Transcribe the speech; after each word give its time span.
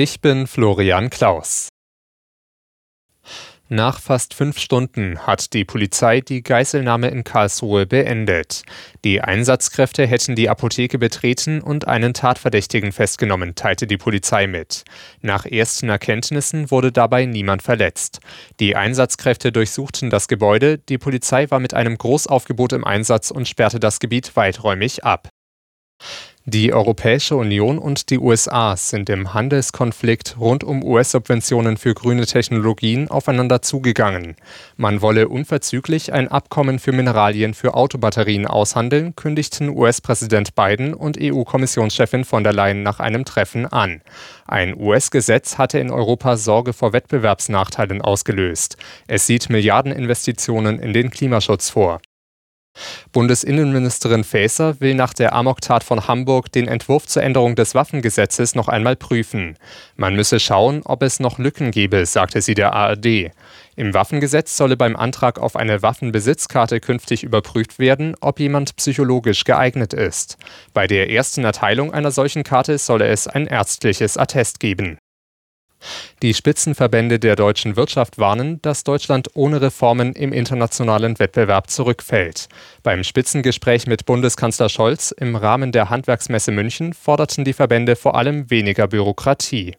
Ich 0.00 0.20
bin 0.20 0.46
Florian 0.46 1.10
Klaus. 1.10 1.70
Nach 3.68 4.00
fast 4.00 4.32
fünf 4.32 4.60
Stunden 4.60 5.26
hat 5.26 5.52
die 5.54 5.64
Polizei 5.64 6.20
die 6.20 6.44
Geiselnahme 6.44 7.08
in 7.08 7.24
Karlsruhe 7.24 7.84
beendet. 7.84 8.62
Die 9.04 9.20
Einsatzkräfte 9.20 10.06
hätten 10.06 10.36
die 10.36 10.48
Apotheke 10.48 11.00
betreten 11.00 11.60
und 11.60 11.88
einen 11.88 12.14
Tatverdächtigen 12.14 12.92
festgenommen, 12.92 13.56
teilte 13.56 13.88
die 13.88 13.96
Polizei 13.96 14.46
mit. 14.46 14.84
Nach 15.20 15.44
ersten 15.44 15.88
Erkenntnissen 15.88 16.70
wurde 16.70 16.92
dabei 16.92 17.26
niemand 17.26 17.62
verletzt. 17.62 18.20
Die 18.60 18.76
Einsatzkräfte 18.76 19.50
durchsuchten 19.50 20.10
das 20.10 20.28
Gebäude, 20.28 20.78
die 20.78 20.98
Polizei 20.98 21.50
war 21.50 21.58
mit 21.58 21.74
einem 21.74 21.98
Großaufgebot 21.98 22.72
im 22.72 22.84
Einsatz 22.84 23.32
und 23.32 23.48
sperrte 23.48 23.80
das 23.80 23.98
Gebiet 23.98 24.36
weiträumig 24.36 25.02
ab. 25.02 25.28
Die 26.50 26.72
Europäische 26.72 27.36
Union 27.36 27.76
und 27.76 28.08
die 28.08 28.18
USA 28.18 28.74
sind 28.74 29.10
im 29.10 29.34
Handelskonflikt 29.34 30.36
rund 30.40 30.64
um 30.64 30.82
US-Subventionen 30.82 31.76
für 31.76 31.92
grüne 31.92 32.24
Technologien 32.24 33.08
aufeinander 33.08 33.60
zugegangen. 33.60 34.34
Man 34.78 35.02
wolle 35.02 35.28
unverzüglich 35.28 36.14
ein 36.14 36.28
Abkommen 36.28 36.78
für 36.78 36.92
Mineralien 36.92 37.52
für 37.52 37.74
Autobatterien 37.74 38.46
aushandeln, 38.46 39.14
kündigten 39.14 39.68
US-Präsident 39.68 40.54
Biden 40.54 40.94
und 40.94 41.18
EU-Kommissionschefin 41.20 42.24
von 42.24 42.44
der 42.44 42.54
Leyen 42.54 42.82
nach 42.82 42.98
einem 42.98 43.26
Treffen 43.26 43.66
an. 43.66 44.00
Ein 44.46 44.74
US-Gesetz 44.74 45.58
hatte 45.58 45.78
in 45.78 45.90
Europa 45.90 46.38
Sorge 46.38 46.72
vor 46.72 46.94
Wettbewerbsnachteilen 46.94 48.00
ausgelöst. 48.00 48.78
Es 49.06 49.26
sieht 49.26 49.50
Milliardeninvestitionen 49.50 50.78
in 50.78 50.94
den 50.94 51.10
Klimaschutz 51.10 51.68
vor. 51.68 52.00
Bundesinnenministerin 53.12 54.24
Faeser 54.24 54.80
will 54.80 54.94
nach 54.94 55.14
der 55.14 55.34
Amoktat 55.34 55.84
von 55.84 56.08
Hamburg 56.08 56.52
den 56.52 56.68
Entwurf 56.68 57.06
zur 57.06 57.22
Änderung 57.22 57.56
des 57.56 57.74
Waffengesetzes 57.74 58.54
noch 58.54 58.68
einmal 58.68 58.96
prüfen. 58.96 59.56
Man 59.96 60.14
müsse 60.14 60.40
schauen, 60.40 60.82
ob 60.84 61.02
es 61.02 61.20
noch 61.20 61.38
Lücken 61.38 61.70
gebe, 61.70 62.06
sagte 62.06 62.40
sie 62.40 62.54
der 62.54 62.72
ARD. 62.72 63.30
Im 63.76 63.94
Waffengesetz 63.94 64.56
solle 64.56 64.76
beim 64.76 64.96
Antrag 64.96 65.38
auf 65.38 65.54
eine 65.54 65.82
Waffenbesitzkarte 65.82 66.80
künftig 66.80 67.22
überprüft 67.22 67.78
werden, 67.78 68.16
ob 68.20 68.40
jemand 68.40 68.74
psychologisch 68.76 69.44
geeignet 69.44 69.94
ist. 69.94 70.36
Bei 70.74 70.86
der 70.86 71.10
ersten 71.10 71.44
Erteilung 71.44 71.94
einer 71.94 72.10
solchen 72.10 72.42
Karte 72.42 72.78
solle 72.78 73.06
es 73.06 73.28
ein 73.28 73.46
ärztliches 73.46 74.16
Attest 74.16 74.60
geben. 74.60 74.98
Die 76.22 76.34
Spitzenverbände 76.34 77.18
der 77.18 77.36
deutschen 77.36 77.76
Wirtschaft 77.76 78.18
warnen, 78.18 78.60
dass 78.62 78.84
Deutschland 78.84 79.28
ohne 79.34 79.60
Reformen 79.60 80.12
im 80.14 80.32
internationalen 80.32 81.18
Wettbewerb 81.18 81.70
zurückfällt. 81.70 82.48
Beim 82.82 83.04
Spitzengespräch 83.04 83.86
mit 83.86 84.06
Bundeskanzler 84.06 84.68
Scholz 84.68 85.12
im 85.12 85.36
Rahmen 85.36 85.72
der 85.72 85.90
Handwerksmesse 85.90 86.50
München 86.50 86.92
forderten 86.92 87.44
die 87.44 87.52
Verbände 87.52 87.96
vor 87.96 88.16
allem 88.16 88.50
weniger 88.50 88.88
Bürokratie. 88.88 89.76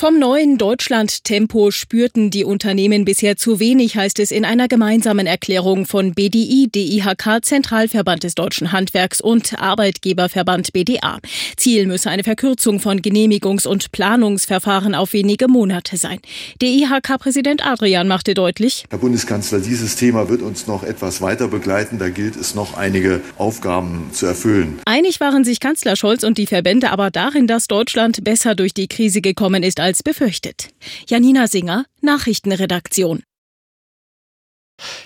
Vom 0.00 0.20
neuen 0.20 0.58
Deutschland-Tempo 0.58 1.72
spürten 1.72 2.30
die 2.30 2.44
Unternehmen 2.44 3.04
bisher 3.04 3.36
zu 3.36 3.58
wenig, 3.58 3.96
heißt 3.96 4.20
es 4.20 4.30
in 4.30 4.44
einer 4.44 4.68
gemeinsamen 4.68 5.26
Erklärung 5.26 5.86
von 5.86 6.14
BDI, 6.14 6.68
DIHK, 6.72 7.44
Zentralverband 7.44 8.22
des 8.22 8.36
deutschen 8.36 8.70
Handwerks 8.70 9.20
und 9.20 9.60
Arbeitgeberverband 9.60 10.72
BDA. 10.72 11.18
Ziel 11.56 11.88
müsse 11.88 12.10
eine 12.10 12.22
Verkürzung 12.22 12.78
von 12.78 13.00
Genehmigungs- 13.00 13.66
und 13.66 13.90
Planungsverfahren 13.90 14.94
auf 14.94 15.14
wenige 15.14 15.48
Monate 15.48 15.96
sein. 15.96 16.20
DIHK-Präsident 16.62 17.66
Adrian 17.66 18.06
machte 18.06 18.34
deutlich, 18.34 18.84
Herr 18.90 18.98
Bundeskanzler, 18.98 19.58
dieses 19.58 19.96
Thema 19.96 20.28
wird 20.28 20.42
uns 20.42 20.68
noch 20.68 20.84
etwas 20.84 21.20
weiter 21.22 21.48
begleiten. 21.48 21.98
Da 21.98 22.08
gilt 22.08 22.36
es 22.36 22.54
noch 22.54 22.76
einige 22.76 23.20
Aufgaben 23.36 24.10
zu 24.12 24.26
erfüllen. 24.26 24.78
Einig 24.84 25.18
waren 25.18 25.42
sich 25.42 25.58
Kanzler 25.58 25.96
Scholz 25.96 26.22
und 26.22 26.38
die 26.38 26.46
Verbände 26.46 26.90
aber 26.90 27.10
darin, 27.10 27.48
dass 27.48 27.66
Deutschland 27.66 28.22
besser 28.22 28.54
durch 28.54 28.72
die 28.72 28.86
Krise 28.86 29.20
gekommen 29.20 29.64
ist 29.64 29.80
als 29.80 29.87
befürchtet. 30.02 30.68
Janina 31.08 31.46
Singer, 31.46 31.84
Nachrichtenredaktion. 32.00 33.22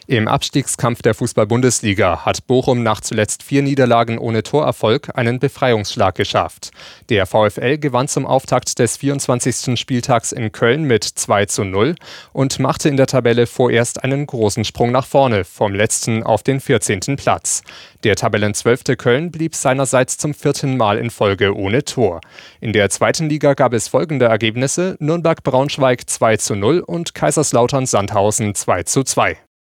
Im 0.09 0.29
Abstiegskampf 0.29 1.01
der 1.01 1.15
Fußball-Bundesliga 1.15 2.27
hat 2.27 2.47
Bochum 2.47 2.83
nach 2.83 3.01
zuletzt 3.01 3.43
vier 3.43 3.63
Niederlagen 3.63 4.19
ohne 4.19 4.43
Torerfolg 4.43 5.17
einen 5.17 5.39
Befreiungsschlag 5.39 6.15
geschafft. 6.15 6.71
Der 7.09 7.25
VfL 7.25 7.79
gewann 7.79 8.09
zum 8.09 8.27
Auftakt 8.27 8.79
des 8.79 8.97
24. 8.97 9.79
Spieltags 9.81 10.33
in 10.33 10.53
Köln 10.53 10.85
mit 10.85 11.05
2 11.05 11.47
zu 11.47 11.65
0 11.65 11.95
und 12.33 12.59
machte 12.59 12.89
in 12.89 12.97
der 12.97 13.07
Tabelle 13.07 13.47
vorerst 13.47 14.03
einen 14.03 14.27
großen 14.27 14.65
Sprung 14.65 14.91
nach 14.91 15.07
vorne, 15.07 15.45
vom 15.45 15.73
letzten 15.73 16.23
auf 16.23 16.43
den 16.43 16.61
14. 16.61 17.17
Platz. 17.17 17.63
Der 18.05 18.17
Tabellenzwölfte 18.17 18.97
Köln 18.97 19.31
blieb 19.31 19.55
seinerseits 19.55 20.19
zum 20.19 20.35
vierten 20.35 20.77
Mal 20.77 20.99
in 20.99 21.11
Folge 21.11 21.57
ohne 21.57 21.85
Tor. 21.85 22.21
In 22.61 22.73
der 22.73 22.91
zweiten 22.91 23.29
Liga 23.29 23.55
gab 23.55 23.73
es 23.73 23.89
folgende 23.89 24.27
Ergebnisse: 24.27 24.97
Nürnberg-Braunschweig 24.99 26.11
2 26.11 26.37
zu 26.39 26.57
0 26.57 26.81
und 26.81 27.15
Kaiserslautern-Sandhausen 27.15 28.55
2 28.55 28.83
zu 28.83 29.05
2. 29.05 29.39